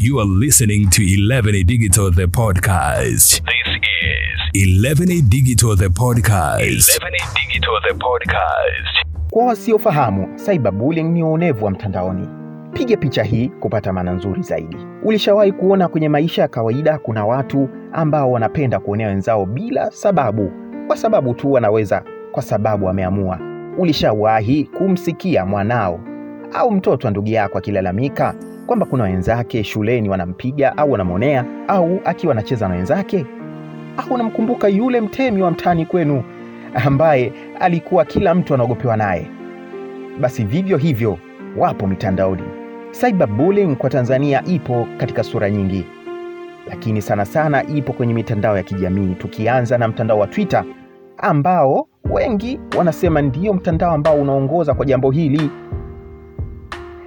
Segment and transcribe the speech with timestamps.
[0.00, 3.42] You are listening to 11 Digital the podcast.
[3.42, 3.82] This
[4.54, 6.62] is 11 Digital the podcast.
[6.62, 9.06] 11 Digital the podcast.
[9.30, 12.28] Kwa wasiofahamu, cyberbullying ni uonevu wa mtandaoni.
[12.72, 14.76] Piga picha hii kupata maana nzuri zaidi.
[15.04, 20.52] Ulishawahi kuona kwenye maisha ya kawaida kuna watu ambao wanapenda kuonea wenzao bila sababu,
[20.86, 23.38] kwa sababu tu wanaweza, kwa sababu ameamua.
[23.78, 26.00] Ulishawahi kumsikia mwanao
[26.54, 28.34] au mtoto wa ndugu yako akilalamika
[28.68, 33.26] kwamba kuna wenzake shuleni wanampiga au wanamwonea, au akiwa anacheza na wenzake?
[33.96, 36.22] Au unamkumbuka yule mtemi wa mtaani kwenu
[36.86, 39.26] ambaye alikuwa kila mtu anaogopewa naye?
[40.20, 41.18] Basi vivyo hivyo
[41.56, 42.42] wapo mitandaoni.
[43.00, 45.84] Cyberbullying kwa Tanzania ipo katika sura nyingi,
[46.68, 50.64] lakini sana sana ipo kwenye mitandao ya kijamii, tukianza na mtandao wa Twitter
[51.18, 55.50] ambao wengi wanasema ndio mtandao ambao unaongoza kwa jambo hili.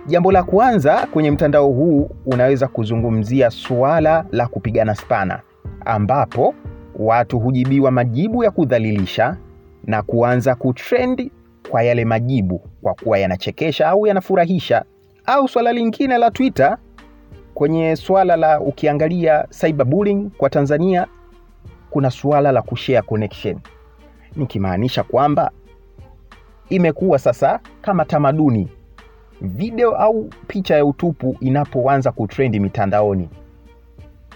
[0.08, 5.42] Jambo la kwanza kwenye mtandao huu unaweza kuzungumzia suala la kupigana spana,
[5.86, 6.56] ambapo
[7.00, 9.38] watu hujibiwa majibu ya kudhalilisha
[9.86, 11.32] na kuanza kutrend
[11.70, 14.84] kwa yale majibu kwa kuwa yanachekesha au yanafurahisha.
[15.26, 16.78] Au swala lingine la Twitter
[17.54, 21.08] kwenye swala la ukiangalia cyberbullying kwa Tanzania,
[21.90, 23.60] kuna suala la kushare connection,
[24.36, 25.52] nikimaanisha kwamba
[26.70, 28.68] imekuwa sasa kama tamaduni
[29.42, 33.30] video au picha ya utupu inapoanza kutrendi mitandaoni,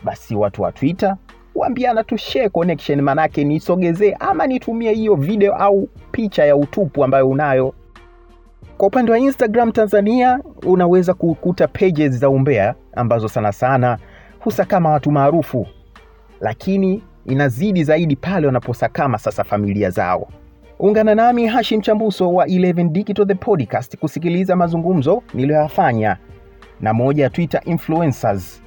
[0.04, 1.18] basi watu wa Twitter
[1.56, 7.30] waambiana tu share connection, manake nisogezee ama nitumie hiyo video au picha ya utupu ambayo
[7.30, 7.74] unayo.
[8.78, 13.98] Kwa upande wa Instagram Tanzania, unaweza kukuta pages za umbea ambazo sana sana
[14.40, 15.68] husakama watu maarufu,
[16.42, 20.28] lakini inazidi zaidi pale wanaposakama sasa familia zao.
[20.80, 26.18] Ungana nami Hashim Chambuso wa 11 Digital the podcast kusikiliza mazungumzo niliyoyafanya
[26.82, 28.62] na moja ya Twitter influencers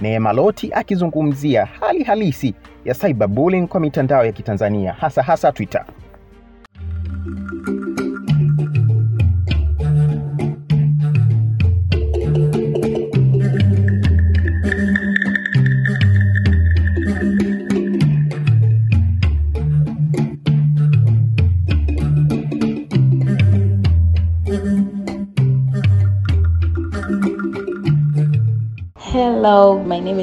[0.00, 5.84] Neema Loti akizungumzia hali halisi ya cyberbullying kwa mitandao ya Kitanzania hasa hasa Twitter.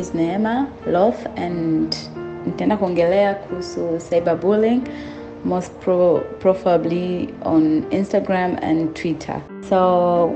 [0.01, 1.95] Is Neema Loth and
[2.45, 4.81] nitaenda kuongelea kuhusu cyberbullying
[5.45, 9.41] most pro probably on Instagram and Twitter.
[9.69, 10.31] So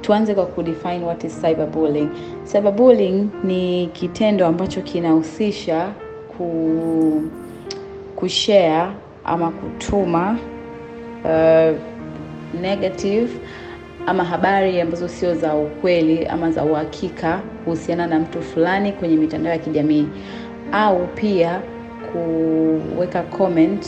[0.00, 2.08] tuanze kwa kudefine what is cyberbullying.
[2.52, 5.92] Cyberbullying ni kitendo ambacho kinahusisha
[6.36, 7.22] ku
[8.16, 8.88] kushare
[9.24, 10.38] ama kutuma
[11.24, 11.76] uh,
[12.60, 13.28] negative
[14.06, 19.52] ama habari ambazo sio za ukweli ama za uhakika kuhusiana na mtu fulani kwenye mitandao
[19.52, 20.06] ya kijamii.
[20.72, 21.60] Au pia
[22.12, 23.86] kuweka comment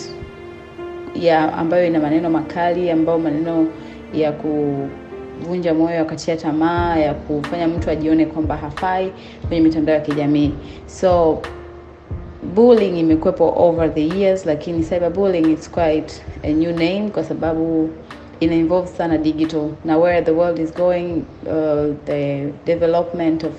[1.14, 3.66] ya ambayo ina maneno makali ambayo maneno
[4.14, 9.12] ya kuvunja moyo ya kukatia tamaa ya kufanya mtu ajione kwamba hafai
[9.48, 10.52] kwenye mitandao ya kijamii.
[10.86, 11.42] So
[12.54, 17.90] bullying imekuwepo over the years lakini cyberbullying it's quite a new name kwa sababu
[18.40, 19.70] ina involve sana digital.
[19.84, 23.52] Na where the world is going uh, the development of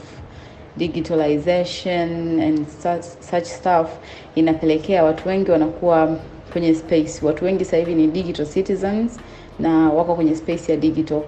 [0.78, 3.90] digitalization and such, such stuff
[4.36, 6.18] inapelekea watu wengi wanakuwa
[6.54, 7.22] kwenye space.
[7.24, 9.20] Watu wengi sasa hivi ni digital citizens
[9.60, 11.22] na wako kwenye space ya digital.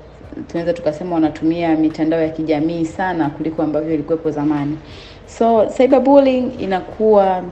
[0.47, 4.77] Tunaweza tukasema wanatumia mitandao ya kijamii sana kuliko ambavyo ilikuwepo zamani.
[5.37, 7.43] So cyberbullying inakuwa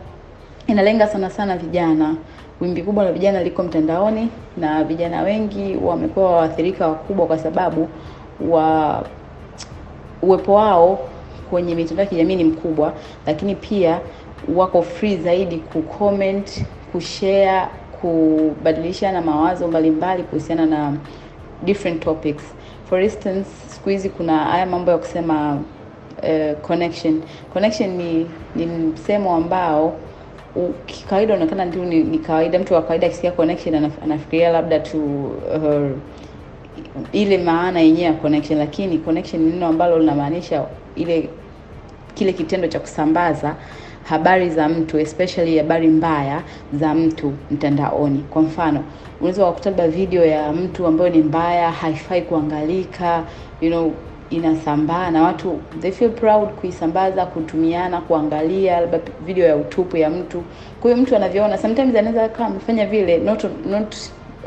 [0.68, 2.16] inalenga sana sana vijana
[2.62, 7.90] wimbi kubwa la vijana liko mtandaoni na vijana wengi wamekuwa waathirika wakubwa kwa sababu
[8.50, 9.04] wa
[10.22, 11.00] uwepo wao
[11.50, 12.94] kwenye mitandao ya kijamii ni mkubwa,
[13.26, 14.00] lakini pia
[14.56, 17.62] wako free zaidi kucomment, kushare,
[18.02, 20.94] kubadilishana mawazo mbalimbali kuhusiana na
[21.64, 22.44] different topics.
[22.90, 25.60] For instance, siku hizi kuna haya mambo ya kusema
[26.24, 27.22] uh, connection.
[27.54, 29.94] Connection ni ni msemo ambao
[31.10, 32.60] kawaida unaonekana tu ni, ni kawaida.
[32.60, 35.26] Mtu wa kawaida akisikia connection anaf, anafikiria labda tu
[35.56, 35.92] uh,
[37.12, 40.66] ile maana yenyewe ya connection, lakini connection ni neno ambalo linamaanisha
[40.96, 41.30] ile
[42.14, 43.56] kile kitendo cha kusambaza
[44.04, 46.42] habari za mtu especially habari mbaya
[46.74, 48.20] za mtu mtandaoni.
[48.30, 48.84] Kwa mfano,
[49.20, 53.24] unaweza kukuta video ya mtu ambayo ni mbaya, haifai kuangalika,
[53.62, 53.92] you know,
[54.32, 60.44] inasambaa na watu they feel proud kuisambaza, kutumiana, kuangalia labda video ya utupu ya mtu.
[60.82, 63.96] Kwa hiyo mtu anavyoona, sometimes anaweza kama amefanya vile not on, not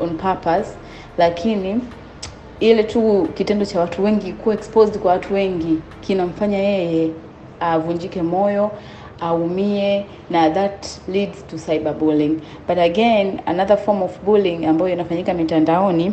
[0.02, 0.70] on purpose,
[1.19, 1.81] lakini
[2.60, 7.10] ile tu kitendo cha watu wengi ku exposed kwa watu wengi kinamfanya yeye
[7.60, 8.70] avunjike moyo
[9.20, 12.38] aumie na that leads to cyberbullying
[12.69, 16.12] but again another form of bullying ambayo inafanyika mitandaoni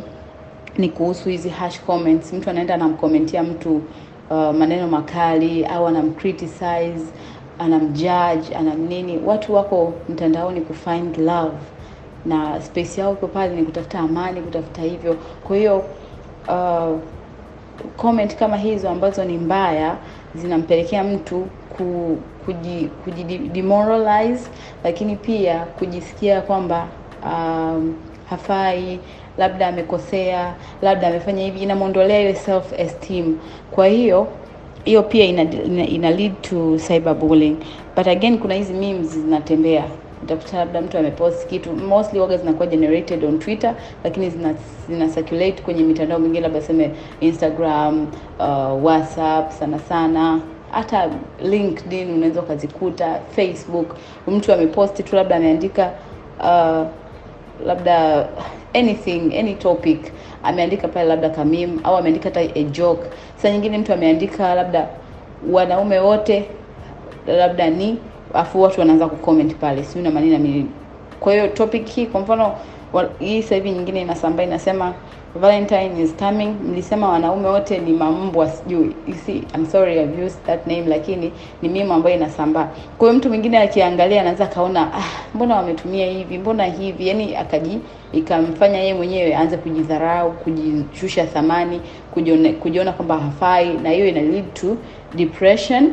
[0.77, 2.33] ni kuhusu hizi harsh comments.
[2.33, 3.75] Mtu anaenda anamkomentia mtu
[4.29, 7.05] uh, maneno makali au anamcriticize
[7.59, 9.19] anamjudge anamnini.
[9.25, 11.57] watu wako mtandaoni kufind love.
[12.25, 15.15] Na space yao iko pale ni kutafuta amani kutafuta hivyo.
[15.43, 15.83] Kwa hiyo
[16.47, 16.97] uh,
[17.97, 19.95] comment kama hizo ambazo ni mbaya
[20.35, 21.47] zinampelekea mtu
[21.77, 24.49] ku, kuji, kuji demoralize
[24.83, 26.87] lakini pia kujisikia kwamba
[27.25, 27.95] um,
[28.31, 28.99] hafai
[29.37, 33.35] labda amekosea labda amefanya hivi inamwondolea ile self esteem.
[33.71, 34.27] Kwa hiyo
[34.83, 37.55] hiyo pia ina, ina, ina lead to cyberbullying
[37.95, 39.83] but again kuna hizi memes zinatembea.
[40.23, 44.53] Utakuta labda mtu amepost kitu mostly waga zinakuwa generated on twitter lakini zina,
[44.89, 48.07] zina circulate kwenye mitandao mingine labda seme instagram
[48.39, 50.39] uh, whatsapp sana sana.
[50.71, 51.09] Hata
[51.43, 53.95] linkedin unaweza ukazikuta facebook.
[54.27, 55.91] Mtu ameposti tu labda ameandika
[56.39, 56.87] uh,
[57.65, 58.27] labda
[58.73, 60.11] anything any topic
[60.43, 63.03] ameandika pale labda kamim au ameandika hata a joke.
[63.35, 64.87] Saa nyingine mtu ameandika labda
[65.51, 66.45] wanaume wote
[67.27, 67.97] labda ni
[68.33, 70.65] afu watu wanaanza kucomment pale sijui na manini na
[71.19, 72.53] kwa hiyo topic hii kwa mfano
[73.19, 74.93] hii sasa hivi nyingine inasambaa inasema
[75.35, 76.53] valentine is coming.
[76.63, 78.95] Mlisema wanaume wote ni mambwa sijui.
[79.25, 81.31] See i'm sorry i've used that name lakini
[81.61, 82.67] ni mimo ambayo inasambaa.
[82.97, 85.03] Kwa hiyo mtu mwingine akiangalia anaweza akaona ah,
[85.35, 86.37] mbona wametumia hivi?
[86.37, 87.07] Mbona hivi?
[87.07, 87.79] Yani akaji
[88.13, 91.81] ikamfanya yeye mwenyewe aanze kujidharau kujishusha thamani
[92.11, 94.77] kujiona, kujiona kwamba hafai na hiyo ina lead to
[95.15, 95.91] depression.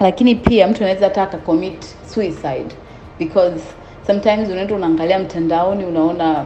[0.00, 2.74] Lakini pia mtu anaweza taka commit suicide
[3.18, 3.60] because
[4.06, 6.44] sometimes unaenda unaangalia mtandaoni unaona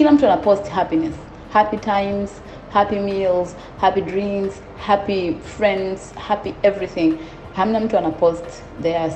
[0.00, 1.14] kila mtu anapost happiness.
[1.52, 2.30] Happy times
[2.72, 7.14] happy meals happy drinks happy friends happy everything.
[7.56, 8.44] Hamna mtu anapost
[8.82, 9.10] their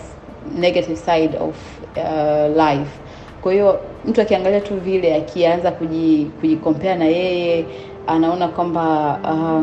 [0.58, 1.56] negative side of
[1.96, 2.90] uh, life.
[3.42, 7.64] Kwa hiyo mtu akiangalia tu vile akianza kujikompea na yeye
[8.06, 9.62] anaona kwamba uh,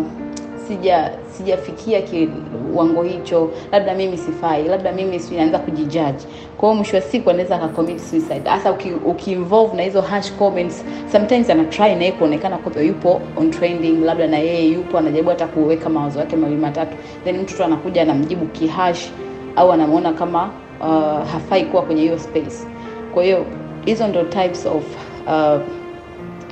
[0.67, 6.25] sija sijafikia kiwango hicho labda mimi sifai labda mimi si naanza kujijudge.
[6.57, 8.49] Kwa hiyo mwisho wa siku anaweza akacommit suicide.
[8.49, 8.71] Hasa
[9.05, 14.01] ukiinvolve uki na hizo harsh comments sometimes ana try na kuonekana kwa yupo on trending
[14.05, 16.97] labda na yeye yupo anajaribu hata kuweka mawazo yake mawili matatu.
[17.23, 19.09] Then mtu tu anakuja anamjibu kihash
[19.55, 20.49] au anamuona kama
[20.79, 22.67] uh, hafai kuwa kwenye hiyo space.
[23.13, 23.45] Kwa hiyo
[23.85, 24.83] hizo ndo types of
[25.27, 25.61] uh,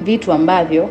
[0.01, 0.89] vitu ambavyo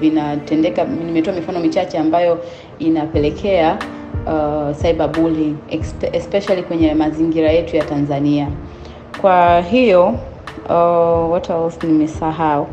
[0.00, 2.38] vinatendeka nimetoa mifano michache ambayo
[2.78, 3.78] inapelekea
[4.26, 5.56] uh, cyberbullying
[6.12, 8.48] especially kwenye mazingira yetu ya Tanzania.
[9.20, 10.06] Kwa hiyo
[10.68, 12.66] uh, what else nimesahau.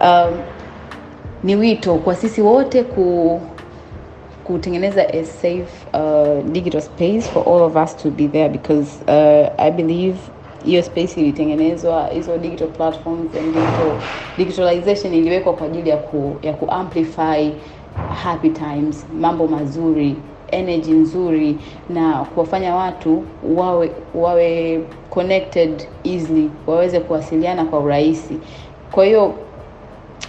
[0.00, 0.32] Um,
[1.44, 3.40] ni wito kwa sisi wote ku
[4.44, 9.48] kutengeneza a safe uh, digital space for all of us to be there because uh,
[9.58, 10.16] I believe
[10.64, 13.92] hiyo space ilitengenezwa hizo digital platforms and digital,
[14.38, 17.50] digitalization iliwekwa kwa ajili ya ku, ya ku amplify
[18.22, 20.16] happy times mambo mazuri
[20.50, 21.56] energy nzuri
[21.90, 23.22] na kuwafanya watu
[23.56, 28.34] wawe wawe connected easily waweze kuwasiliana kwa urahisi.
[28.92, 29.34] Kwa hiyo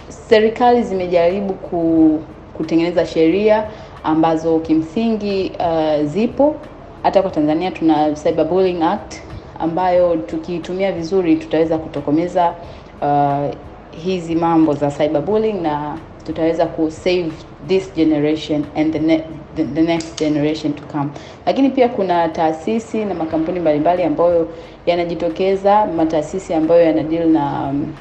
[0.08, 2.20] serikali zimejaribu ku,
[2.56, 3.64] kutengeneza sheria
[4.04, 6.54] ambazo kimsingi uh, zipo.
[7.02, 9.14] Hata kwa Tanzania tuna Cyberbullying Act
[9.60, 12.54] ambayo tukiitumia vizuri tutaweza kutokomeza
[13.02, 13.54] uh,
[14.04, 17.30] hizi mambo za cyberbullying na tutaweza ku save
[17.68, 19.24] this generation and the, ne
[19.56, 21.10] the, next generation to come.
[21.46, 24.48] Lakini pia kuna taasisi na makampuni mbalimbali ambayo
[24.86, 27.92] yanajitokeza, mataasisi ambayo yanadeal na um,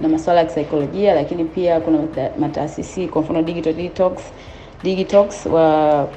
[0.00, 1.98] na masuala ya kisaikolojia, lakini pia kuna
[2.38, 4.12] mataasisi kwa mfano Digital Detox,
[4.82, 6.08] Digitox wa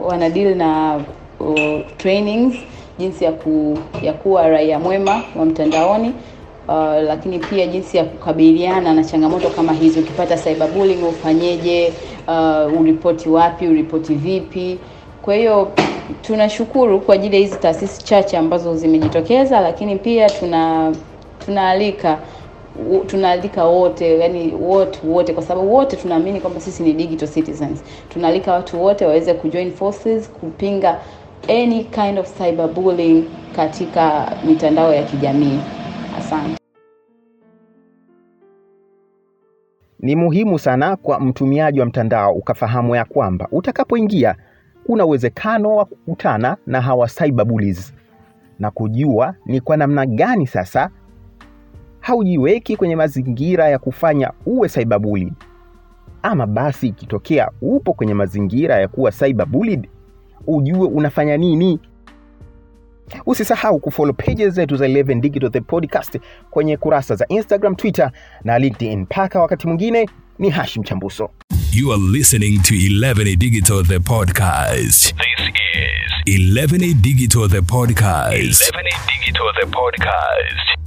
[0.00, 1.00] wanadeal na
[1.40, 2.54] uh, trainings
[2.98, 6.12] jinsi ya ku, ya kuwa raia mwema wa mtandaoni
[6.68, 6.74] uh,
[7.06, 10.00] lakini pia jinsi ya kukabiliana na changamoto kama hizi.
[10.00, 11.92] Ukipata cyberbullying ufanyeje?
[12.28, 13.66] Uh, uripoti wapi?
[13.68, 14.78] Uripoti vipi?
[15.22, 15.68] Kwa hiyo
[16.22, 20.92] tunashukuru kwa ajili ya hizi taasisi chache ambazo zimejitokeza, lakini pia tuna
[21.44, 22.18] tunaalika
[23.06, 27.82] tunaalika wote yani wote wote, kwa sababu wote tunaamini kwamba sisi ni digital citizens.
[28.08, 30.98] Tunaalika watu wote waweze kujoin forces kupinga
[31.48, 33.24] any kind of cyberbullying
[33.56, 35.60] katika mitandao ya kijamii.
[36.18, 36.56] Asante.
[40.00, 44.34] Ni muhimu sana kwa mtumiaji wa mtandao ukafahamu ya kwamba utakapoingia
[44.86, 47.94] kuna uwezekano wa kukutana na hawa cyberbullies
[48.58, 50.90] na kujua ni kwa namna gani sasa
[52.00, 55.32] haujiweki kwenye mazingira ya kufanya uwe cyberbully.
[56.22, 59.46] ama basi ikitokea upo kwenye mazingira ya kuwa cyber
[60.46, 61.80] ujue unafanya nini.
[63.26, 66.18] Usisahau kufollow pages zetu za 11 Digital the podcast
[66.50, 68.10] kwenye kurasa za Instagram, Twitter
[68.44, 69.00] na LinkedIn.
[69.00, 70.08] Mpaka wakati mwingine,
[70.38, 71.30] ni Hashim Chambuso.
[71.72, 75.14] You are listening to 11 Digital the podcast.
[75.14, 75.54] This
[76.26, 78.62] is 11 Digital the podcast.
[78.72, 78.82] 11
[79.18, 80.83] Digital the podcast.